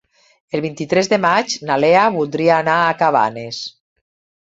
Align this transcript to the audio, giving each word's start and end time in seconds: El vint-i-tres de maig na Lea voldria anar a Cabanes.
El 0.59 0.63
vint-i-tres 0.65 1.09
de 1.11 1.19
maig 1.27 1.53
na 1.69 1.79
Lea 1.85 2.09
voldria 2.19 2.59
anar 2.59 2.81
a 2.89 2.99
Cabanes. 3.07 3.65